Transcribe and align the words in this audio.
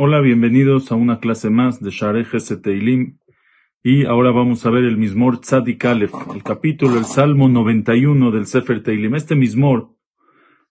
Hola, 0.00 0.20
bienvenidos 0.20 0.90
a 0.92 0.94
una 0.94 1.18
clase 1.18 1.50
más 1.50 1.82
de 1.82 1.90
Shareh 1.90 2.24
Teilim. 2.62 3.18
Y 3.82 4.06
ahora 4.06 4.30
vamos 4.30 4.64
a 4.64 4.70
ver 4.70 4.84
el 4.84 4.96
Mismor 4.96 5.40
Tzadik 5.40 5.84
Aleph, 5.84 6.14
el 6.34 6.42
capítulo, 6.42 6.98
el 6.98 7.04
Salmo 7.04 7.48
91 7.48 8.30
del 8.30 8.46
Sefer 8.46 8.82
Teilim. 8.82 9.14
Este 9.16 9.34
Mismor, 9.34 9.94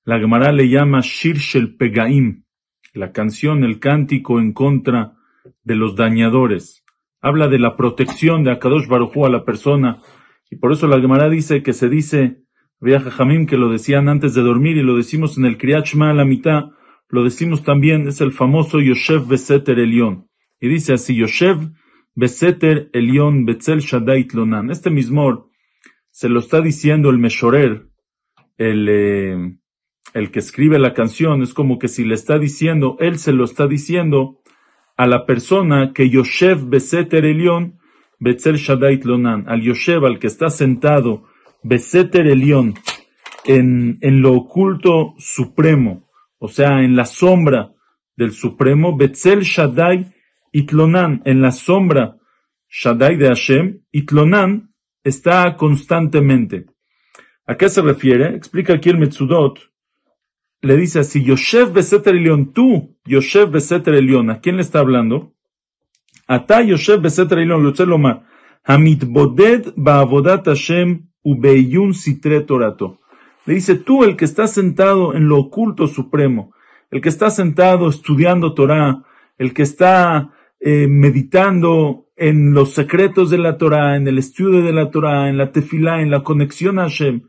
la 0.05 0.17
Gemara 0.17 0.51
le 0.51 0.69
llama 0.69 1.01
Shir 1.01 1.37
Shel 1.37 1.75
Pegaim, 1.75 2.45
la 2.93 3.11
canción, 3.11 3.63
el 3.63 3.79
cántico 3.79 4.39
en 4.39 4.53
contra 4.53 5.17
de 5.63 5.75
los 5.75 5.95
dañadores. 5.95 6.85
Habla 7.21 7.47
de 7.47 7.59
la 7.59 7.75
protección 7.75 8.43
de 8.43 8.51
Akadosh 8.51 8.87
Baruj 8.87 9.25
a 9.25 9.29
la 9.29 9.43
persona. 9.45 10.01
Y 10.49 10.55
por 10.55 10.71
eso 10.71 10.87
la 10.87 10.99
Gemara 10.99 11.29
dice 11.29 11.63
que 11.63 11.73
se 11.73 11.89
dice, 11.89 12.43
Viaja 12.79 13.09
Jamim, 13.09 13.45
que 13.45 13.57
lo 13.57 13.69
decían 13.71 14.09
antes 14.09 14.33
de 14.33 14.41
dormir 14.41 14.77
y 14.77 14.83
lo 14.83 14.95
decimos 14.95 15.37
en 15.37 15.45
el 15.45 15.57
Kriyat 15.57 15.87
a 15.99 16.13
la 16.13 16.25
mitad 16.25 16.65
lo 17.09 17.23
decimos 17.23 17.63
también, 17.63 18.07
es 18.07 18.19
el 18.21 18.31
famoso 18.31 18.79
Yoshev 18.79 19.27
Beseter 19.27 19.79
Elión. 19.79 20.27
Y 20.59 20.67
dice 20.67 20.93
así, 20.93 21.15
Yoshev 21.15 21.71
Beseter 22.15 22.89
Elión 22.93 23.45
Betzel 23.45 23.79
Shaddai 23.79 24.27
Lonan. 24.33 24.69
Este 24.71 24.89
mismo 24.89 25.49
se 26.11 26.29
lo 26.29 26.39
está 26.39 26.61
diciendo 26.61 27.09
el 27.09 27.17
Meshorer, 27.17 27.87
el, 28.57 28.87
eh, 28.89 29.57
el 30.13 30.31
que 30.31 30.39
escribe 30.39 30.79
la 30.79 30.93
canción, 30.93 31.41
es 31.43 31.53
como 31.53 31.79
que 31.79 31.87
si 31.87 32.03
le 32.03 32.15
está 32.15 32.39
diciendo, 32.39 32.97
él 32.99 33.19
se 33.19 33.31
lo 33.31 33.45
está 33.45 33.67
diciendo 33.67 34.41
a 34.97 35.05
la 35.05 35.25
persona 35.25 35.93
que 35.93 36.09
Yoshev 36.09 36.67
Beseter 36.67 37.23
Elión 37.23 37.79
Betzel 38.19 38.57
Shaddai 38.57 38.99
Lonan, 39.03 39.47
al 39.47 39.61
Yoshev, 39.61 40.05
al 40.05 40.19
que 40.19 40.27
está 40.27 40.49
sentado, 40.49 41.25
Beseter 41.63 42.27
Elión, 42.27 42.75
en, 43.45 43.97
en 44.01 44.21
lo 44.21 44.33
oculto 44.33 45.15
supremo, 45.17 46.07
o 46.39 46.47
sea, 46.47 46.83
en 46.83 46.95
la 46.95 47.05
sombra 47.05 47.73
del 48.15 48.31
Supremo, 48.31 48.97
Betzel 48.97 49.41
Shaddai 49.41 50.13
Itlonan, 50.51 51.21
en 51.25 51.41
la 51.41 51.51
sombra 51.51 52.17
Shaddai 52.69 53.15
de 53.15 53.27
Hashem, 53.27 53.81
Itlonan 53.91 54.73
está 55.03 55.55
constantemente. 55.55 56.65
¿A 57.45 57.55
qué 57.55 57.69
se 57.69 57.81
refiere? 57.81 58.35
Explica 58.35 58.73
aquí 58.73 58.89
el 58.89 58.97
Metzudot. 58.97 59.59
Le 60.61 60.75
dice 60.75 60.99
así, 60.99 61.23
Yoshev 61.23 61.71
Beseter 61.71 62.15
Elion, 62.15 62.51
tú, 62.51 62.97
Yoshev 63.05 63.51
Beseter 63.51 63.93
Elion, 63.93 64.29
¿a 64.31 64.41
quién 64.41 64.57
le 64.57 64.63
está 64.63 64.79
hablando? 64.79 65.33
Ata 66.27 66.61
Yoshev 66.61 67.01
Beseter 67.01 67.39
Elion, 67.39 67.63
lo 67.63 67.85
lomar, 67.85 68.25
Hamit 68.63 69.05
Boded 69.05 69.73
Ba'avodat 69.75 70.45
Hashem 70.45 71.06
Ubeyun 71.27 71.93
Sitre 71.93 72.41
Torato. 72.41 72.99
Le 73.45 73.55
dice, 73.55 73.75
tú 73.75 74.05
el 74.05 74.15
que 74.15 74.25
está 74.25 74.47
sentado 74.47 75.13
en 75.13 75.27
lo 75.27 75.37
oculto 75.39 75.87
supremo, 75.87 76.53
el 76.89 77.01
que 77.01 77.09
está 77.09 77.29
sentado 77.29 77.89
estudiando 77.89 78.53
Torah, 78.53 79.03
el 79.37 79.53
que 79.53 79.63
está 79.63 80.31
eh, 80.61 80.87
meditando 80.87 82.05
en 82.15 82.53
los 82.53 82.73
secretos 82.73 83.29
de 83.29 83.37
la 83.37 83.57
Torah, 83.57 83.97
en 83.97 84.07
el 84.07 84.17
estudio 84.17 84.61
de 84.61 84.71
la 84.71 84.89
Torah, 84.89 85.29
en 85.29 85.37
la 85.37 85.51
tefilá, 85.51 86.01
en 86.01 86.11
la 86.11 86.23
conexión 86.23 86.79
a 86.79 86.83
Hashem. 86.83 87.23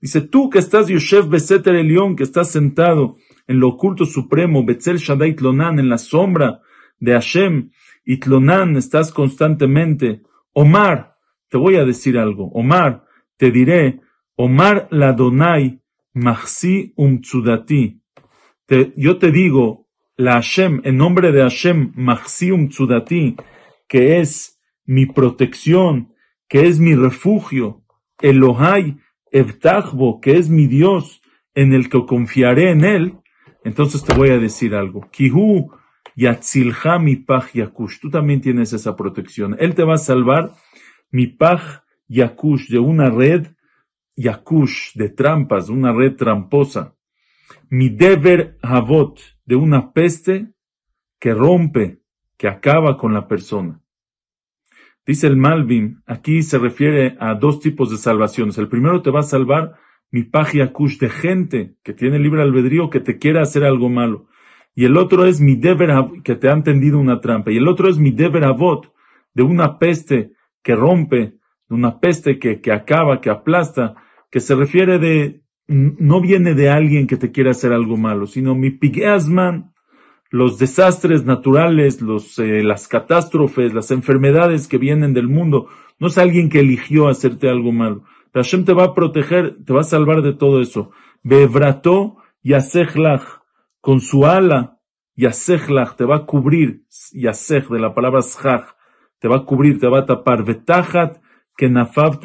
Dice, 0.00 0.20
tú 0.20 0.50
que 0.50 0.58
estás 0.58 0.88
Yoshev 0.88 1.28
Beseter 1.28 1.76
Elión, 1.76 2.16
que 2.16 2.24
estás 2.24 2.50
sentado 2.50 3.16
en 3.46 3.60
lo 3.60 3.68
oculto 3.68 4.04
supremo, 4.04 4.64
Betzel 4.64 4.98
Shaddai 4.98 5.34
Tlonan, 5.34 5.78
en 5.78 5.88
la 5.88 5.98
sombra 5.98 6.60
de 6.98 7.12
Hashem, 7.12 7.70
y 8.04 8.18
Tlonan, 8.18 8.76
estás 8.76 9.12
constantemente. 9.12 10.22
Omar, 10.52 11.16
te 11.48 11.56
voy 11.56 11.76
a 11.76 11.84
decir 11.84 12.18
algo. 12.18 12.50
Omar, 12.52 13.03
te 13.36 13.50
diré, 13.50 14.00
Omar 14.36 14.88
Ladonai 14.90 15.80
Mahsi 16.12 16.92
Umtsudati. 16.96 18.00
yo 18.96 19.18
te 19.18 19.30
digo, 19.30 19.88
la 20.16 20.34
Hashem, 20.34 20.80
en 20.84 20.96
nombre 20.96 21.32
de 21.32 21.42
Hashem, 21.42 21.92
Mahsi 21.96 22.50
Umtsudati, 22.50 23.36
que 23.88 24.20
es 24.20 24.60
mi 24.84 25.06
protección, 25.06 26.14
que 26.48 26.66
es 26.66 26.78
mi 26.78 26.94
refugio, 26.94 27.82
Elohai 28.20 28.96
Evtachbo, 29.30 30.20
que 30.20 30.36
es 30.36 30.48
mi 30.48 30.66
Dios, 30.66 31.20
en 31.54 31.72
el 31.72 31.88
que 31.88 32.04
confiaré 32.06 32.70
en 32.70 32.84
él, 32.84 33.14
entonces 33.64 34.04
te 34.04 34.14
voy 34.14 34.30
a 34.30 34.38
decir 34.38 34.74
algo. 34.74 35.08
Kihu 35.10 35.70
Yatzilha 36.16 36.98
mi 36.98 37.16
paj 37.16 37.52
yakush. 37.54 37.98
Tú 38.00 38.10
también 38.10 38.40
tienes 38.40 38.72
esa 38.72 38.94
protección. 38.96 39.56
Él 39.58 39.74
te 39.74 39.84
va 39.84 39.94
a 39.94 39.98
salvar 39.98 40.52
mi 41.10 41.26
paj 41.26 41.83
yakush 42.08 42.68
de 42.68 42.78
una 42.78 43.10
red 43.10 43.46
yakush, 44.16 44.94
de 44.94 45.08
trampas, 45.08 45.68
una 45.68 45.92
red 45.92 46.16
tramposa. 46.16 46.94
Mi 47.68 47.88
deber 47.88 48.58
havot, 48.62 49.20
de 49.44 49.56
una 49.56 49.92
peste 49.92 50.52
que 51.18 51.34
rompe, 51.34 52.00
que 52.36 52.48
acaba 52.48 52.96
con 52.96 53.14
la 53.14 53.26
persona. 53.26 53.80
Dice 55.06 55.26
el 55.26 55.36
Malvin, 55.36 56.02
aquí 56.06 56.42
se 56.42 56.58
refiere 56.58 57.16
a 57.20 57.34
dos 57.34 57.60
tipos 57.60 57.90
de 57.90 57.98
salvaciones. 57.98 58.56
El 58.56 58.68
primero 58.68 59.02
te 59.02 59.10
va 59.10 59.20
a 59.20 59.24
salvar 59.24 59.74
mi 60.10 60.22
paj 60.22 60.54
yakush 60.54 60.98
de 60.98 61.10
gente 61.10 61.76
que 61.82 61.92
tiene 61.92 62.18
libre 62.18 62.42
albedrío 62.42 62.88
que 62.88 63.00
te 63.00 63.18
quiera 63.18 63.42
hacer 63.42 63.64
algo 63.64 63.88
malo. 63.88 64.28
Y 64.74 64.84
el 64.86 64.96
otro 64.96 65.26
es 65.26 65.40
mi 65.40 65.56
deber 65.56 65.90
que 66.22 66.34
te 66.36 66.48
han 66.48 66.62
tendido 66.62 66.98
una 66.98 67.20
trampa. 67.20 67.52
Y 67.52 67.58
el 67.58 67.68
otro 67.68 67.88
es 67.88 67.98
mi 67.98 68.10
deber 68.10 68.44
avot, 68.44 68.92
de 69.34 69.42
una 69.42 69.78
peste 69.78 70.32
que 70.62 70.74
rompe, 70.74 71.34
una 71.68 72.00
peste 72.00 72.38
que, 72.38 72.60
que 72.60 72.72
acaba, 72.72 73.20
que 73.20 73.30
aplasta, 73.30 73.94
que 74.30 74.40
se 74.40 74.54
refiere 74.54 74.98
de, 74.98 75.42
no 75.66 76.20
viene 76.20 76.54
de 76.54 76.70
alguien 76.70 77.06
que 77.06 77.16
te 77.16 77.32
quiera 77.32 77.52
hacer 77.52 77.72
algo 77.72 77.96
malo, 77.96 78.26
sino 78.26 78.54
mi 78.54 78.70
pigeasman, 78.70 79.72
los 80.30 80.58
desastres 80.58 81.24
naturales, 81.24 82.02
los, 82.02 82.38
eh, 82.38 82.62
las 82.62 82.88
catástrofes, 82.88 83.72
las 83.72 83.90
enfermedades 83.90 84.66
que 84.66 84.78
vienen 84.78 85.14
del 85.14 85.28
mundo, 85.28 85.68
no 86.00 86.08
es 86.08 86.18
alguien 86.18 86.48
que 86.48 86.60
eligió 86.60 87.08
hacerte 87.08 87.48
algo 87.48 87.70
malo. 87.70 88.04
Hashem 88.34 88.64
te 88.64 88.72
va 88.72 88.84
a 88.84 88.94
proteger, 88.94 89.64
te 89.64 89.72
va 89.72 89.82
a 89.82 89.84
salvar 89.84 90.22
de 90.22 90.32
todo 90.32 90.60
eso. 90.60 90.90
Bevrató 91.22 92.16
yasechlach, 92.42 93.22
con 93.80 94.00
su 94.00 94.26
ala, 94.26 94.80
yasechlach, 95.14 95.94
te 95.96 96.04
va 96.04 96.16
a 96.16 96.26
cubrir, 96.26 96.82
yasech, 97.12 97.68
de 97.68 97.78
la 97.78 97.94
palabra 97.94 98.20
shach, 98.20 98.74
te 99.20 99.28
va 99.28 99.36
a 99.36 99.44
cubrir, 99.44 99.78
te 99.78 99.86
va 99.86 100.00
a 100.00 100.06
tapar. 100.06 100.44
Betachat, 100.44 101.22
que 101.56 101.68
nafab 101.68 102.20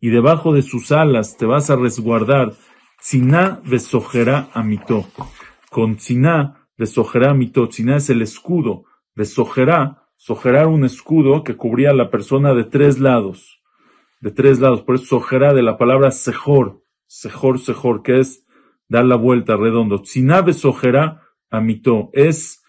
y 0.00 0.10
debajo 0.10 0.52
de 0.52 0.62
sus 0.62 0.92
alas 0.92 1.36
te 1.36 1.46
vas 1.46 1.70
a 1.70 1.76
resguardar. 1.76 2.52
Tziná 3.00 3.60
besojerá 3.64 4.48
amito. 4.52 5.06
Con 5.70 5.96
tziná 5.96 6.68
besojerá 6.76 7.30
amito. 7.30 7.68
Tziná 7.68 7.96
es 7.96 8.10
el 8.10 8.22
escudo. 8.22 8.84
Besojerá, 9.14 10.08
sojerá 10.16 10.66
un 10.66 10.84
escudo 10.84 11.42
que 11.42 11.56
cubría 11.56 11.90
a 11.90 11.94
la 11.94 12.10
persona 12.10 12.54
de 12.54 12.64
tres 12.64 12.98
lados. 12.98 13.62
De 14.20 14.30
tres 14.30 14.60
lados. 14.60 14.82
Por 14.82 14.96
eso 14.96 15.06
sojerá 15.06 15.54
de 15.54 15.62
la 15.62 15.78
palabra 15.78 16.10
sejor. 16.10 16.82
Sejor, 17.06 17.58
sejor, 17.58 18.02
que 18.02 18.20
es 18.20 18.44
dar 18.88 19.04
la 19.04 19.16
vuelta 19.16 19.56
redondo. 19.56 20.02
Tziná 20.02 20.42
besojerá 20.42 21.22
amito. 21.50 22.10
Es, 22.12 22.62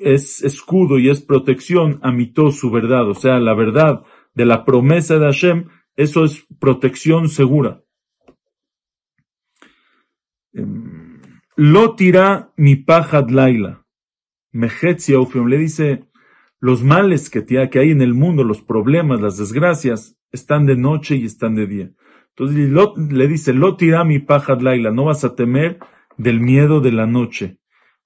es 0.00 0.42
escudo 0.42 0.98
y 0.98 1.08
es 1.08 1.20
protección 1.20 1.98
amito 2.02 2.50
su 2.50 2.70
verdad. 2.70 3.08
O 3.08 3.14
sea, 3.14 3.38
la 3.38 3.54
verdad 3.54 4.02
de 4.34 4.44
la 4.44 4.64
promesa 4.64 5.18
de 5.18 5.26
Hashem 5.26 5.68
eso 5.96 6.24
es 6.24 6.46
protección 6.58 7.28
segura. 7.28 7.82
Em, 10.52 11.20
lo 11.56 11.94
tira 11.94 12.52
mi 12.56 12.76
pajad 12.76 13.28
laila. 13.28 13.84
Mejetzia 14.52 15.18
le 15.46 15.58
dice, 15.58 16.08
los 16.60 16.82
males 16.82 17.30
que, 17.30 17.44
que 17.44 17.78
hay 17.78 17.90
en 17.90 18.02
el 18.02 18.14
mundo, 18.14 18.44
los 18.44 18.62
problemas, 18.62 19.20
las 19.20 19.36
desgracias, 19.36 20.16
están 20.32 20.66
de 20.66 20.76
noche 20.76 21.16
y 21.16 21.24
están 21.24 21.54
de 21.54 21.66
día. 21.66 21.90
Entonces 22.36 22.70
le 23.12 23.28
dice, 23.28 23.52
lo 23.52 23.76
tira 23.76 24.04
mi 24.04 24.18
pajad 24.18 24.60
laila, 24.60 24.90
no 24.90 25.04
vas 25.04 25.24
a 25.24 25.36
temer 25.36 25.78
del 26.16 26.40
miedo 26.40 26.80
de 26.80 26.92
la 26.92 27.06
noche. 27.06 27.58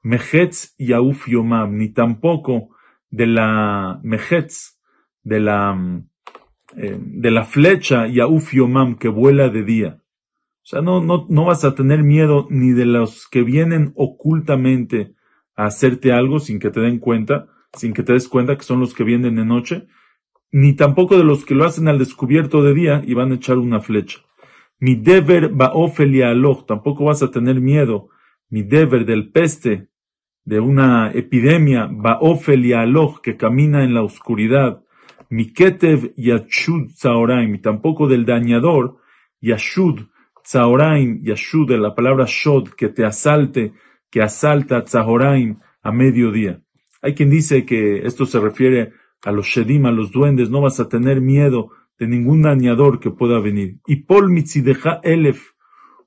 Mejetz 0.02 0.74
yomam, 0.78 1.76
ni 1.76 1.88
tampoco 1.88 2.76
de 3.10 3.26
la 3.26 4.00
mejetz, 4.02 4.78
de 5.22 5.40
la 5.40 6.02
eh, 6.76 6.98
de 7.00 7.30
la 7.30 7.44
flecha 7.44 8.06
Yauf 8.06 8.52
Yomam 8.52 8.96
que 8.96 9.08
vuela 9.08 9.48
de 9.48 9.62
día. 9.64 10.02
O 10.62 10.66
sea, 10.70 10.82
no, 10.82 11.02
no, 11.02 11.26
no 11.28 11.46
vas 11.46 11.64
a 11.64 11.74
tener 11.74 12.02
miedo 12.02 12.46
ni 12.50 12.72
de 12.72 12.84
los 12.84 13.26
que 13.26 13.42
vienen 13.42 13.92
ocultamente 13.96 15.14
a 15.56 15.66
hacerte 15.66 16.12
algo 16.12 16.38
sin 16.40 16.58
que 16.58 16.70
te 16.70 16.80
den 16.80 16.98
cuenta, 16.98 17.48
sin 17.72 17.92
que 17.92 18.02
te 18.02 18.12
des 18.12 18.28
cuenta 18.28 18.56
que 18.56 18.64
son 18.64 18.80
los 18.80 18.94
que 18.94 19.04
vienen 19.04 19.36
de 19.36 19.44
noche, 19.44 19.88
ni 20.50 20.74
tampoco 20.74 21.16
de 21.16 21.24
los 21.24 21.44
que 21.44 21.54
lo 21.54 21.64
hacen 21.64 21.88
al 21.88 21.98
descubierto 21.98 22.62
de 22.62 22.74
día 22.74 23.02
y 23.04 23.14
van 23.14 23.32
a 23.32 23.36
echar 23.36 23.58
una 23.58 23.80
flecha. 23.80 24.20
Mi 24.78 24.94
deber 24.94 25.48
baofelia 25.48 26.30
aloch, 26.30 26.66
tampoco 26.66 27.04
vas 27.04 27.22
a 27.22 27.30
tener 27.30 27.60
miedo. 27.60 28.10
Mi 28.48 28.62
deber 28.62 29.04
del 29.04 29.30
peste, 29.30 29.88
de 30.44 30.60
una 30.60 31.10
epidemia, 31.12 31.88
baofelia 31.90 32.82
aloch, 32.82 33.20
que 33.20 33.36
camina 33.36 33.82
en 33.82 33.94
la 33.94 34.02
oscuridad. 34.02 34.84
Miketev 35.30 36.12
Yachud 36.16 36.90
Zaoraim, 36.96 37.60
tampoco 37.60 38.08
del 38.08 38.24
dañador, 38.24 38.98
Yashud, 39.40 40.06
Tzahoraim, 40.42 41.22
Yashud, 41.22 41.68
de 41.68 41.78
la 41.78 41.94
palabra 41.94 42.24
Shod, 42.26 42.70
que 42.70 42.88
te 42.88 43.04
asalte, 43.04 43.74
que 44.10 44.22
asalta 44.22 44.82
Tzahoraim 44.84 45.58
a 45.82 45.92
mediodía. 45.92 46.62
Hay 47.02 47.14
quien 47.14 47.30
dice 47.30 47.66
que 47.66 48.06
esto 48.06 48.24
se 48.24 48.40
refiere 48.40 48.92
a 49.24 49.30
los 49.30 49.46
Shedim, 49.46 49.84
a 49.86 49.92
los 49.92 50.10
duendes, 50.10 50.50
no 50.50 50.62
vas 50.62 50.80
a 50.80 50.88
tener 50.88 51.20
miedo 51.20 51.70
de 51.98 52.06
ningún 52.06 52.42
dañador 52.42 52.98
que 52.98 53.10
pueda 53.10 53.40
venir. 53.40 53.78
Y 53.86 53.96
Pol 53.96 54.30
mitzideja 54.30 55.00
elef, 55.02 55.52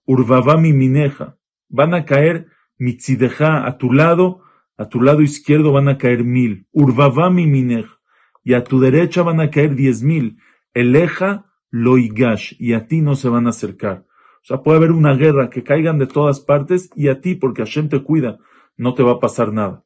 urvavami 0.06 0.74
mineja. 0.74 1.38
Van 1.70 1.94
a 1.94 2.06
caer 2.06 2.48
mitzideja 2.78 3.68
a 3.68 3.78
tu 3.78 3.94
lado, 3.94 4.42
a 4.78 4.90
tu 4.90 5.02
lado 5.02 5.22
izquierdo 5.22 5.72
van 5.72 5.88
a 5.88 5.98
caer 5.98 6.24
mil. 6.24 6.66
Urvavami 6.72 7.46
mineja. 7.46 8.00
Y 8.44 8.54
a 8.54 8.64
tu 8.64 8.80
derecha 8.80 9.24
van 9.24 9.40
a 9.40 9.50
caer 9.50 9.76
diez 9.76 10.04
mil. 10.04 10.38
Eleja 10.74 11.46
loigash. 11.70 12.54
Y 12.60 12.74
a 12.74 12.88
ti 12.88 13.02
no 13.02 13.16
se 13.16 13.30
van 13.30 13.48
a 13.48 13.52
acercar. 13.52 14.06
O 14.44 14.46
sea, 14.46 14.64
puede 14.64 14.78
haber 14.78 14.92
una 14.92 15.14
guerra 15.14 15.50
que 15.50 15.64
caigan 15.64 16.00
de 16.00 16.08
todas 16.08 16.40
partes 16.40 16.90
y 16.96 17.10
a 17.10 17.22
ti, 17.22 17.36
porque 17.36 17.62
Hashem 17.62 17.90
te 17.90 18.02
cuida, 18.02 18.40
no 18.76 18.96
te 18.96 19.04
va 19.04 19.14
a 19.14 19.20
pasar 19.20 19.54
nada. 19.54 19.84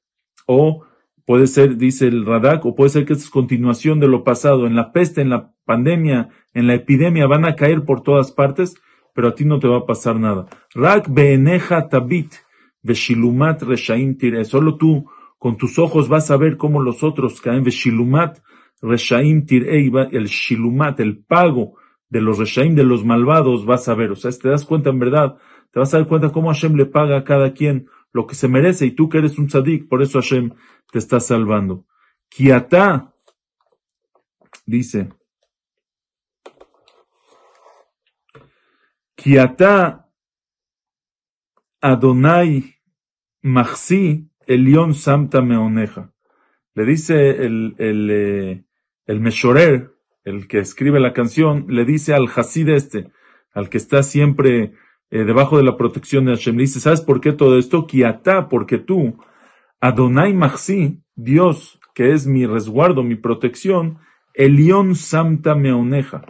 O 0.48 0.86
puede 1.26 1.48
ser, 1.48 1.76
dice 1.76 2.08
el 2.08 2.26
Radak, 2.26 2.66
o 2.66 2.74
puede 2.74 2.90
ser 2.90 3.06
que 3.06 3.14
es 3.14 3.30
continuación 3.30 4.00
de 4.00 4.08
lo 4.08 4.24
pasado. 4.24 4.66
En 4.66 4.76
la 4.76 4.94
peste, 4.94 5.22
en 5.22 5.30
la 5.30 5.54
pandemia, 5.66 6.30
en 6.54 6.68
la 6.68 6.76
epidemia 6.76 7.28
van 7.28 7.44
a 7.44 7.56
caer 7.56 7.84
por 7.84 8.02
todas 8.02 8.32
partes, 8.32 8.76
pero 9.14 9.30
a 9.30 9.36
ti 9.36 9.44
no 9.44 9.60
te 9.60 9.68
va 9.68 9.80
a 9.80 9.86
pasar 9.86 10.18
nada. 10.18 10.46
Rak 10.74 11.08
beeneja 11.10 11.90
tabit, 11.90 12.34
reshaim 12.84 14.18
tire. 14.18 14.46
Solo 14.46 14.78
tú, 14.78 15.10
con 15.46 15.58
tus 15.58 15.78
ojos, 15.78 16.10
vas 16.10 16.32
a 16.32 16.38
ver 16.38 16.58
cómo 16.58 16.82
los 16.82 17.04
otros 17.04 17.40
caen. 17.40 17.64
Veshilumat 17.64 18.40
reshaim 18.82 19.46
tire, 19.46 19.78
el 20.12 20.26
shilumat, 20.26 21.00
el 21.00 21.24
pago 21.24 21.76
de 22.10 22.20
los 22.20 22.40
reshaim, 22.40 22.74
de 22.74 22.84
los 22.84 23.06
malvados, 23.06 23.64
vas 23.64 23.88
a 23.88 23.94
ver. 23.94 24.10
O 24.10 24.16
sea, 24.16 24.32
te 24.32 24.50
das 24.50 24.66
cuenta 24.66 24.90
en 24.90 24.98
verdad, 24.98 25.38
te 25.72 25.80
vas 25.80 25.94
a 25.94 26.00
dar 26.00 26.08
cuenta 26.08 26.32
cómo 26.32 26.48
Hashem 26.48 26.74
le 26.74 26.88
paga 26.88 27.20
a 27.20 27.24
cada 27.24 27.54
quien 27.54 27.88
lo 28.12 28.26
que 28.26 28.34
se 28.34 28.48
merece 28.48 28.88
y 28.88 28.92
tú 28.96 29.08
que 29.08 29.20
eres 29.20 29.38
un 29.38 29.46
tzadik, 29.46 29.88
por 29.88 30.02
eso 30.02 30.20
Hashem 30.20 30.50
te 30.92 30.98
está 30.98 31.20
salvando. 31.20 31.86
Kiata, 32.28 33.14
dice, 34.66 35.10
Kiata 39.14 40.10
Adonai 41.82 42.78
Maxi 43.44 44.28
Elion 44.48 44.94
Samta 44.94 45.42
Meoneja. 45.42 46.12
Le 46.74 46.86
dice 46.86 47.46
el, 47.46 47.76
el, 47.78 48.10
eh, 48.12 48.66
el 49.06 49.22
Meshorer, 49.22 49.94
el 50.24 50.48
que 50.48 50.60
escribe 50.60 51.00
la 51.00 51.14
canción, 51.14 51.66
le 51.70 51.86
dice 51.86 52.14
al 52.14 52.28
Hasid 52.28 52.70
este, 52.70 53.12
al 53.54 53.70
que 53.70 53.78
está 53.78 54.04
siempre 54.04 54.74
eh, 55.12 55.24
debajo 55.24 55.58
de 55.58 55.64
la 55.64 55.78
protección 55.78 56.26
de 56.26 56.32
Hashem, 56.32 56.56
le 56.56 56.64
dice, 56.64 56.80
¿sabes 56.80 57.02
por 57.02 57.22
qué 57.22 57.32
todo 57.32 57.58
esto? 57.58 57.88
Kiata, 57.88 58.50
porque 58.50 58.78
tú, 58.78 59.18
Adonai 59.80 60.34
Maxi, 60.34 61.02
Dios, 61.16 61.80
que 61.94 62.12
es 62.12 62.28
mi 62.28 62.46
resguardo, 62.46 63.04
mi 63.04 63.16
protección, 63.16 64.00
Elión 64.34 64.96
Samta 64.96 65.56
Meoneja. 65.56 66.26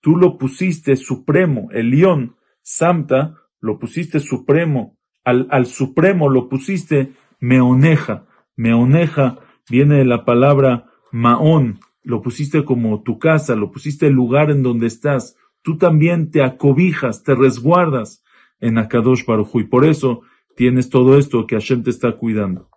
Tú 0.00 0.16
lo 0.16 0.38
pusiste 0.38 0.96
supremo, 0.96 1.68
Elión, 1.72 2.36
Samta, 2.62 3.36
lo 3.60 3.78
pusiste 3.78 4.20
supremo, 4.20 4.96
al, 5.24 5.46
al 5.50 5.66
supremo 5.66 6.30
lo 6.30 6.48
pusiste 6.48 7.12
Meoneja. 7.40 8.26
Meoneja 8.56 9.38
viene 9.68 9.96
de 9.96 10.04
la 10.04 10.24
palabra 10.24 10.86
Maón, 11.12 11.80
lo 12.02 12.22
pusiste 12.22 12.64
como 12.64 13.02
tu 13.02 13.18
casa, 13.18 13.56
lo 13.56 13.70
pusiste 13.70 14.06
el 14.06 14.14
lugar 14.14 14.50
en 14.50 14.62
donde 14.62 14.86
estás. 14.86 15.36
Tú 15.62 15.76
también 15.76 16.30
te 16.30 16.42
acobijas, 16.42 17.22
te 17.22 17.34
resguardas 17.34 18.22
en 18.60 18.78
Akadosh 18.78 19.24
Baruj 19.24 19.56
y 19.56 19.64
por 19.64 19.84
eso 19.84 20.22
tienes 20.56 20.90
todo 20.90 21.18
esto 21.18 21.46
que 21.46 21.56
Hashem 21.56 21.82
te 21.82 21.90
está 21.90 22.12
cuidando. 22.12 22.68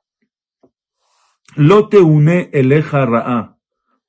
Lo 1.55 1.87
te 1.87 1.99
une 1.99 2.49
eleja 2.53 3.05
ra'a. 3.05 3.57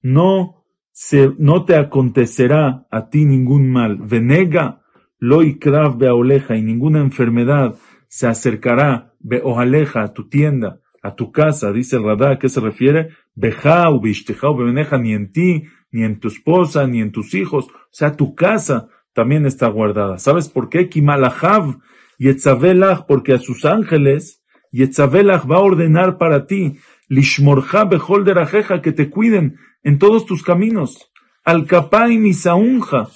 No 0.01 0.65
se, 0.93 1.33
no 1.39 1.65
te 1.65 1.77
acontecerá 1.77 2.87
a 2.91 3.09
ti 3.11 3.25
ningún 3.25 3.71
mal. 3.71 3.99
Venega 3.99 4.83
lo 5.19 5.43
ikrav 5.43 5.97
beoleja 5.97 6.57
y 6.57 6.63
ninguna 6.63 7.01
enfermedad 7.01 7.77
se 8.09 8.27
acercará 8.27 9.14
beojaleja 9.25 10.03
a 10.03 10.13
tu 10.13 10.29
tienda, 10.29 10.81
a 11.03 11.17
tu 11.17 11.33
casa, 11.33 11.73
dice 11.73 11.97
el 11.97 12.05
Radá, 12.05 12.33
¿a 12.33 12.39
qué 12.39 12.49
se 12.49 12.61
refiere? 12.61 13.11
Bejau, 13.35 14.01
bishtejau, 14.01 14.57
bebeneja, 14.57 14.97
ni 14.99 15.13
en 15.13 15.33
ti, 15.33 15.65
ni 15.91 16.05
en 16.05 16.21
tu 16.21 16.29
esposa, 16.29 16.87
ni 16.87 17.01
en 17.01 17.11
tus 17.11 17.35
hijos. 17.35 17.67
O 17.67 17.89
sea, 17.91 18.17
tu 18.17 18.35
casa 18.35 18.89
también 19.13 19.47
está 19.47 19.67
guardada. 19.69 20.19
¿Sabes 20.19 20.49
por 20.49 20.69
qué? 20.69 20.89
Kimalahav, 20.89 21.79
Yetzabelach, 22.19 23.07
porque 23.07 23.33
a 23.33 23.39
sus 23.39 23.65
ángeles, 23.65 24.45
Yetzabelach 24.71 25.51
va 25.51 25.57
a 25.57 25.61
ordenar 25.61 26.19
para 26.19 26.47
ti, 26.47 26.79
Lishmorja 27.09 27.85
bejol 27.85 28.25
derajeja, 28.25 28.83
que 28.83 28.93
te 28.93 29.11
cuiden 29.11 29.57
en 29.83 29.99
todos 29.99 30.27
tus 30.27 30.43
caminos. 30.43 31.11
Al 31.45 31.67
y 32.11 32.33
saunja, 32.33 33.09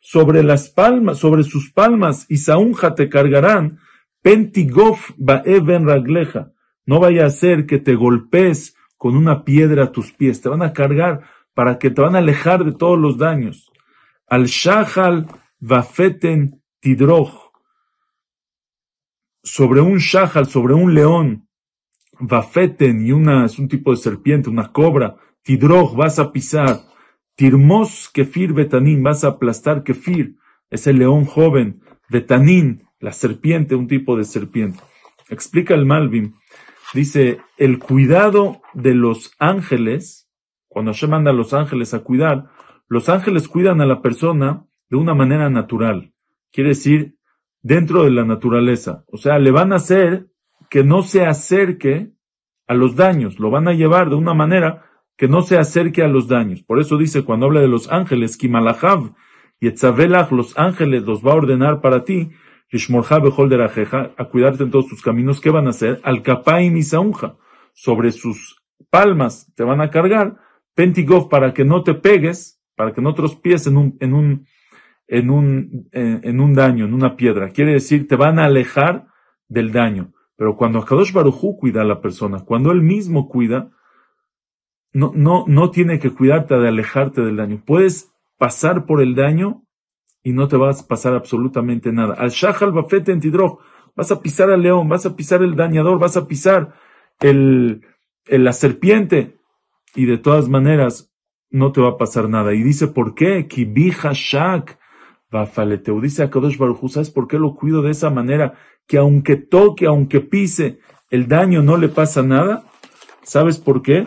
sobre 0.00 0.42
las 0.42 0.68
palmas, 0.68 1.18
sobre 1.18 1.44
sus 1.44 1.70
palmas, 1.70 2.26
y 2.28 2.36
te 2.96 3.08
cargarán, 3.08 3.78
pentigof 4.22 5.12
baeven 5.16 5.86
ragleja. 5.86 6.52
No 6.86 7.00
vaya 7.00 7.26
a 7.26 7.30
ser 7.30 7.66
que 7.66 7.78
te 7.78 7.94
golpees 7.94 8.76
con 8.96 9.16
una 9.16 9.44
piedra 9.44 9.84
a 9.84 9.92
tus 9.92 10.12
pies, 10.12 10.40
te 10.40 10.48
van 10.48 10.62
a 10.62 10.72
cargar 10.72 11.22
para 11.54 11.78
que 11.78 11.90
te 11.90 12.00
van 12.00 12.14
a 12.14 12.18
alejar 12.18 12.64
de 12.64 12.72
todos 12.72 12.98
los 12.98 13.18
daños. 13.18 13.70
Al 14.28 14.46
shahal 14.46 15.26
vafeten 15.58 16.62
tidroj, 16.80 17.50
sobre 19.42 19.80
un 19.80 19.98
shahal, 19.98 20.46
sobre 20.46 20.74
un 20.74 20.94
león, 20.94 21.48
vafeten 22.18 23.04
y 23.04 23.12
una, 23.12 23.44
es 23.44 23.58
un 23.58 23.68
tipo 23.68 23.90
de 23.90 23.96
serpiente, 23.96 24.50
una 24.50 24.72
cobra, 24.72 25.16
tidroj 25.42 25.96
vas 25.96 26.18
a 26.18 26.32
pisar, 26.32 26.80
tirmos 27.34 28.08
kefir 28.08 28.52
betanín, 28.52 29.02
vas 29.02 29.24
a 29.24 29.28
aplastar 29.28 29.82
kefir, 29.82 30.36
es 30.70 30.86
el 30.86 30.98
león 30.98 31.24
joven, 31.24 31.82
betanín, 32.08 32.88
la 33.02 33.12
serpiente, 33.12 33.74
un 33.74 33.86
tipo 33.86 34.16
de 34.16 34.24
serpiente. 34.24 34.80
Explica 35.28 35.74
el 35.74 35.84
Malvin 35.84 36.34
Dice, 36.92 37.40
el 37.56 37.78
cuidado 37.78 38.60
de 38.74 38.94
los 38.94 39.32
ángeles, 39.38 40.28
cuando 40.68 40.92
Hashem 40.92 41.10
manda 41.10 41.30
a 41.30 41.34
los 41.34 41.54
ángeles 41.54 41.94
a 41.94 42.00
cuidar, 42.00 42.50
los 42.86 43.08
ángeles 43.08 43.48
cuidan 43.48 43.80
a 43.80 43.86
la 43.86 44.02
persona 44.02 44.66
de 44.90 44.98
una 44.98 45.14
manera 45.14 45.48
natural. 45.48 46.12
Quiere 46.52 46.70
decir, 46.70 47.16
dentro 47.62 48.04
de 48.04 48.10
la 48.10 48.24
naturaleza. 48.26 49.04
O 49.10 49.16
sea, 49.16 49.38
le 49.38 49.50
van 49.50 49.72
a 49.72 49.76
hacer 49.76 50.26
que 50.68 50.84
no 50.84 51.02
se 51.02 51.24
acerque 51.24 52.10
a 52.66 52.74
los 52.74 52.94
daños. 52.94 53.38
Lo 53.38 53.50
van 53.50 53.68
a 53.68 53.72
llevar 53.72 54.10
de 54.10 54.16
una 54.16 54.34
manera 54.34 54.84
que 55.16 55.28
no 55.28 55.40
se 55.40 55.56
acerque 55.56 56.02
a 56.02 56.08
los 56.08 56.28
daños. 56.28 56.62
Por 56.62 56.78
eso 56.78 56.98
dice, 56.98 57.24
cuando 57.24 57.46
habla 57.46 57.60
de 57.60 57.68
los 57.68 57.90
ángeles, 57.90 58.36
Kimalahav 58.36 59.14
y 59.60 59.68
Etzavelach, 59.68 60.30
los 60.30 60.58
ángeles 60.58 61.04
los 61.04 61.24
va 61.24 61.32
a 61.32 61.36
ordenar 61.36 61.80
para 61.80 62.04
ti, 62.04 62.32
a 62.72 64.24
cuidarte 64.30 64.62
en 64.62 64.70
todos 64.70 64.88
tus 64.88 65.02
caminos, 65.02 65.40
¿qué 65.40 65.50
van 65.50 65.66
a 65.66 65.70
hacer? 65.70 66.00
Al 66.02 66.22
kapaim 66.22 66.76
y 66.76 66.82
sobre 67.74 68.12
sus 68.12 68.62
palmas 68.90 69.52
te 69.54 69.64
van 69.64 69.80
a 69.80 69.90
cargar, 69.90 70.38
pentigov 70.74 71.28
para 71.28 71.52
que 71.52 71.64
no 71.64 71.82
te 71.82 71.94
pegues, 71.94 72.60
para 72.76 72.92
que 72.92 73.02
no 73.02 73.14
tropies 73.14 73.66
en 73.66 73.76
un, 73.76 73.96
en 74.00 74.14
un, 74.14 74.46
en 75.06 75.30
un, 75.30 75.88
en, 75.92 76.40
un 76.40 76.54
daño, 76.54 76.86
en 76.86 76.94
una 76.94 77.16
piedra. 77.16 77.50
Quiere 77.50 77.72
decir, 77.72 78.08
te 78.08 78.16
van 78.16 78.38
a 78.38 78.46
alejar 78.46 79.06
del 79.48 79.72
daño. 79.72 80.12
Pero 80.36 80.56
cuando 80.56 80.78
Akadosh 80.78 81.12
Barujú 81.12 81.58
cuida 81.58 81.82
a 81.82 81.84
la 81.84 82.00
persona, 82.00 82.40
cuando 82.40 82.72
él 82.72 82.80
mismo 82.80 83.28
cuida, 83.28 83.70
no, 84.92 85.12
no, 85.14 85.44
no 85.46 85.70
tiene 85.70 85.98
que 85.98 86.10
cuidarte 86.10 86.58
de 86.58 86.68
alejarte 86.68 87.22
del 87.22 87.36
daño. 87.36 87.62
Puedes 87.64 88.12
pasar 88.38 88.86
por 88.86 89.02
el 89.02 89.14
daño 89.14 89.62
y 90.22 90.32
no 90.32 90.48
te 90.48 90.56
vas 90.56 90.82
a 90.82 90.86
pasar 90.86 91.14
absolutamente 91.14 91.92
nada. 91.92 92.14
Al 92.14 92.30
Shahal 92.30 92.72
Bafete 92.72 93.12
en 93.12 93.20
Tidroj, 93.20 93.58
vas 93.96 94.10
a 94.12 94.20
pisar 94.20 94.50
al 94.50 94.62
león, 94.62 94.88
vas 94.88 95.06
a 95.06 95.16
pisar 95.16 95.42
el 95.42 95.56
dañador, 95.56 95.98
vas 95.98 96.16
a 96.16 96.26
pisar 96.26 96.74
el, 97.20 97.82
la 98.26 98.52
serpiente 98.52 99.36
y 99.94 100.06
de 100.06 100.18
todas 100.18 100.48
maneras 100.48 101.12
no 101.50 101.72
te 101.72 101.80
va 101.80 101.90
a 101.90 101.98
pasar 101.98 102.28
nada. 102.28 102.54
Y 102.54 102.62
dice, 102.62 102.88
¿por 102.88 103.14
qué? 103.14 103.46
Kibija 103.46 104.12
Shak 104.12 104.78
Bafaleteu. 105.30 106.00
Dice 106.00 106.22
a 106.22 106.30
Kadosh 106.30 106.56
Baruj 106.56 106.88
¿sabes 106.90 107.10
por 107.10 107.28
qué 107.28 107.38
lo 107.38 107.54
cuido 107.54 107.82
de 107.82 107.90
esa 107.90 108.10
manera? 108.10 108.54
Que 108.86 108.98
aunque 108.98 109.36
toque, 109.36 109.86
aunque 109.86 110.20
pise, 110.20 110.78
el 111.10 111.28
daño 111.28 111.62
no 111.62 111.76
le 111.76 111.88
pasa 111.88 112.22
nada. 112.22 112.64
¿Sabes 113.22 113.58
por 113.58 113.82
qué? 113.82 114.06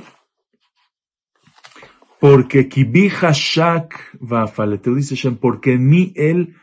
Porque 2.25 2.67
kibi 2.67 3.07
hashak 3.07 4.17
te 4.81 4.95
dice 4.95 5.13
Shem, 5.13 5.35
porque 5.37 5.73
en 5.73 5.87
mí 5.87 6.11
él 6.15 6.55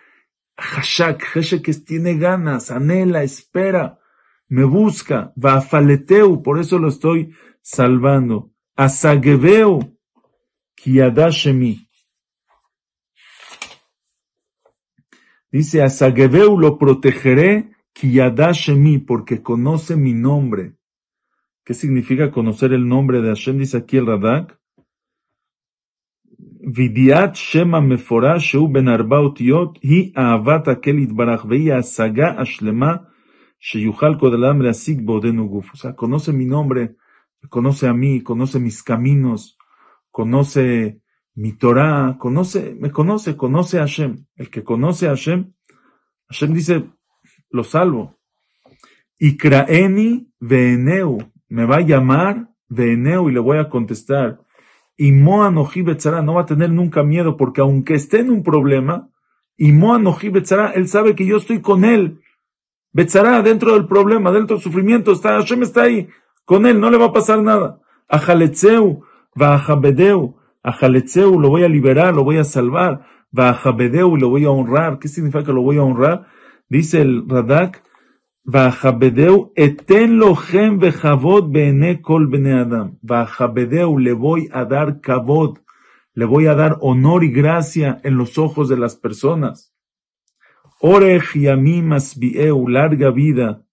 hashak, 0.56 1.22
que 1.62 1.72
tiene 1.74 2.18
ganas, 2.18 2.72
anhela, 2.72 3.22
espera, 3.22 4.00
me 4.48 4.64
busca, 4.64 5.32
vafaleteu, 5.36 6.42
por 6.42 6.58
eso 6.58 6.80
lo 6.80 6.88
estoy 6.88 7.32
salvando. 7.60 8.50
Asageveu, 8.74 9.96
kiadashemi. 10.74 11.86
Dice, 15.52 15.80
a 15.80 15.90
Sagebeu 15.90 16.58
lo 16.58 16.76
protegeré, 16.76 17.70
Kiyadashemi, 17.92 18.98
porque 18.98 19.42
conoce 19.42 19.94
mi 19.94 20.12
nombre. 20.12 20.74
¿Qué 21.64 21.72
significa 21.72 22.32
conocer 22.32 22.72
el 22.72 22.88
nombre 22.88 23.22
de 23.22 23.28
Hashem? 23.28 23.58
Dice 23.58 23.76
aquí 23.76 23.98
el 23.98 24.06
Radak. 24.06 24.60
Shema 26.62 27.80
Meforash 27.80 28.52
Sheu 28.52 28.68
Ben 28.68 28.86
Arba 28.86 29.20
Otiot 29.20 29.78
Hi 29.82 30.12
Ahavat 30.14 30.68
Akel 30.68 31.00
Itbarach 31.00 31.44
Vei 31.44 31.70
Asaga 31.72 32.36
Ashlema 32.38 33.06
Sheyuchal 33.60 34.16
Kodelam 34.16 34.62
Leasik 34.62 35.04
Bodenu 35.04 35.48
Guf. 35.48 35.74
O 35.74 35.76
sea, 35.76 35.94
conoce 35.94 36.32
mi 36.32 36.44
nombre, 36.44 36.94
conoce 37.48 37.88
a 37.88 37.92
mí, 37.92 38.22
conoce 38.22 38.60
mis 38.60 38.82
caminos, 38.82 39.58
conoce 40.12 41.00
mi 41.34 41.52
Torah, 41.52 42.16
conoce, 42.18 42.76
me 42.78 42.92
conoce, 42.92 43.36
conoce 43.36 43.78
a 43.78 43.82
Hashem. 43.82 44.24
El 44.36 44.48
que 44.48 44.62
conoce 44.62 45.06
a 45.06 45.10
Hashem, 45.10 45.52
Hashem 46.28 46.52
dice, 46.52 46.84
lo 47.50 47.64
salvo. 47.64 48.18
Y 49.18 49.36
Kraeni 49.36 50.30
Veeneu, 50.38 51.18
me 51.48 51.64
va 51.64 51.76
a 51.76 51.80
llamar 51.80 52.50
Veeneu 52.68 53.28
y 53.28 53.32
le 53.32 53.40
voy 53.40 53.58
a 53.58 53.68
contestar. 53.68 54.40
Y 54.96 55.12
Betzara 55.82 56.22
no 56.22 56.34
va 56.34 56.42
a 56.42 56.46
tener 56.46 56.70
nunca 56.70 57.02
miedo, 57.02 57.36
porque 57.36 57.60
aunque 57.60 57.94
esté 57.94 58.20
en 58.20 58.30
un 58.30 58.42
problema, 58.42 59.10
y 59.56 59.72
Betzara, 59.72 60.72
él 60.72 60.88
sabe 60.88 61.14
que 61.14 61.26
yo 61.26 61.36
estoy 61.36 61.60
con 61.60 61.84
él. 61.84 62.20
Betzara, 62.92 63.42
dentro 63.42 63.72
del 63.74 63.86
problema, 63.86 64.32
dentro 64.32 64.56
del 64.56 64.62
sufrimiento, 64.62 65.12
está, 65.12 65.30
Hashem 65.38 65.62
está 65.62 65.82
ahí, 65.82 66.08
con 66.44 66.66
él, 66.66 66.80
no 66.80 66.90
le 66.90 66.98
va 66.98 67.06
a 67.06 67.12
pasar 67.12 67.42
nada. 67.42 67.80
A 68.08 68.18
Jaletzeu, 68.18 69.04
va 69.40 69.54
a 69.54 70.72
Jaletzeu, 70.72 71.40
lo 71.40 71.48
voy 71.48 71.64
a 71.64 71.68
liberar, 71.68 72.14
lo 72.14 72.24
voy 72.24 72.38
a 72.38 72.44
salvar. 72.44 73.06
Va 73.36 73.48
a 73.48 73.54
lo 74.18 74.28
voy 74.28 74.44
a 74.44 74.50
honrar. 74.50 74.98
¿Qué 74.98 75.08
significa 75.08 75.42
que 75.42 75.52
lo 75.52 75.62
voy 75.62 75.78
a 75.78 75.82
honrar? 75.82 76.26
Dice 76.68 77.00
el 77.00 77.26
Radak, 77.26 77.82
Eten 78.44 80.18
lochem 80.18 80.80
bene 80.80 82.52
adam. 82.52 82.98
Le 83.98 84.12
voy 84.12 84.48
a 84.52 84.64
dar 84.64 85.00
kavod, 85.00 85.58
le 86.14 86.24
voy 86.24 86.46
a 86.46 86.54
dar 86.54 86.76
honor 86.80 87.22
y 87.22 87.30
gracia 87.30 88.00
en 88.02 88.16
los 88.16 88.38
ojos 88.38 88.68
de 88.68 88.76
las 88.76 88.96
personas. 88.96 89.72
Orej 90.80 91.34
yamim 91.34 91.92
asbieu, 91.92 92.66
larga 92.68 93.12
vida. 93.12 93.64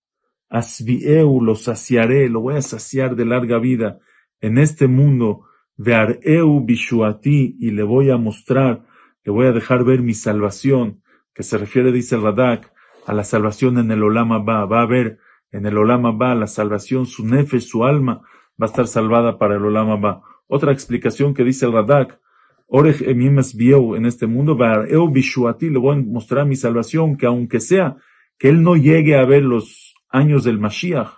Asbieu, 0.49 1.41
lo 1.41 1.55
saciaré, 1.55 2.29
lo 2.29 2.41
voy 2.41 2.57
a 2.57 2.61
saciar 2.61 3.15
de 3.15 3.25
larga 3.25 3.57
vida 3.57 3.99
en 4.39 4.59
este 4.59 4.87
mundo. 4.87 5.45
Veareu 5.77 6.59
bishuati, 6.63 7.55
y 7.59 7.71
le 7.71 7.81
voy 7.81 8.11
a 8.11 8.17
mostrar, 8.17 8.85
le 9.23 9.31
voy 9.31 9.47
a 9.47 9.51
dejar 9.51 9.83
ver 9.83 10.03
mi 10.03 10.13
salvación, 10.13 11.01
que 11.33 11.41
se 11.41 11.57
refiere, 11.57 11.91
dice 11.91 12.15
el 12.15 12.21
Radak, 12.21 12.71
a 13.09 13.13
la 13.13 13.23
salvación 13.23 13.79
en 13.79 13.89
el 13.89 14.03
Olama 14.03 14.37
va, 14.37 14.65
va 14.65 14.81
a 14.81 14.83
haber 14.83 15.17
en 15.51 15.65
el 15.65 15.79
Olama 15.79 16.11
va 16.11 16.35
la 16.35 16.45
salvación, 16.45 17.07
su 17.07 17.25
nefe, 17.25 17.59
su 17.59 17.83
alma 17.83 18.21
va 18.61 18.65
a 18.67 18.69
estar 18.69 18.85
salvada 18.85 19.39
para 19.39 19.55
el 19.55 19.65
Olama 19.65 19.95
va. 19.95 20.21
Otra 20.45 20.71
explicación 20.71 21.33
que 21.33 21.43
dice 21.43 21.65
el 21.65 21.73
Radak, 21.73 22.19
Orej 22.67 23.01
emimes 23.09 23.55
bieu 23.55 23.95
en 23.95 24.05
este 24.05 24.27
mundo, 24.27 24.55
va 24.55 24.85
eu 24.87 25.07
bishuati, 25.09 25.71
le 25.71 25.79
voy 25.79 25.97
a 25.97 25.99
mostrar 25.99 26.45
mi 26.45 26.55
salvación, 26.55 27.17
que 27.17 27.25
aunque 27.25 27.59
sea 27.59 27.97
que 28.37 28.47
él 28.47 28.61
no 28.61 28.75
llegue 28.75 29.17
a 29.17 29.25
ver 29.25 29.41
los 29.41 29.95
años 30.09 30.43
del 30.43 30.59
Mashiach, 30.59 31.09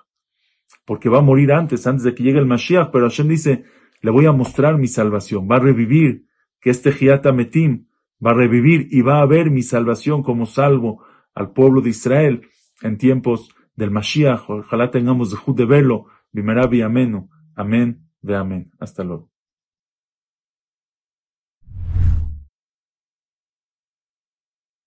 porque 0.85 1.09
va 1.09 1.17
a 1.17 1.21
morir 1.21 1.51
antes, 1.51 1.85
antes 1.87 2.05
de 2.05 2.15
que 2.15 2.23
llegue 2.23 2.39
el 2.39 2.45
Mashiach, 2.45 2.89
pero 2.93 3.09
Hashem 3.09 3.27
dice, 3.27 3.65
le 3.99 4.11
voy 4.11 4.27
a 4.27 4.31
mostrar 4.31 4.77
mi 4.77 4.87
salvación, 4.87 5.45
va 5.51 5.57
a 5.57 5.59
revivir, 5.59 6.23
que 6.61 6.69
este 6.69 6.93
Giata 6.93 7.33
Metim 7.33 7.87
va 8.25 8.31
a 8.31 8.35
revivir 8.35 8.87
y 8.91 9.01
va 9.01 9.19
a 9.19 9.25
ver 9.25 9.51
mi 9.51 9.61
salvación 9.61 10.23
como 10.23 10.45
salvo 10.45 11.03
al 11.33 11.51
pueblo 11.51 11.81
de 11.81 11.89
Israel 11.89 12.41
en 12.81 12.97
tiempos 12.97 13.49
del 13.75 13.91
Mashiach. 13.91 14.49
Ojalá 14.49 14.91
tengamos 14.91 15.31
de 15.55 15.65
verlo. 15.65 16.05
Bimerabi 16.31 16.81
ameno. 16.81 17.29
Amén 17.55 18.07
de 18.21 18.35
amén. 18.35 18.71
Hasta 18.79 19.03
luego. 19.03 19.30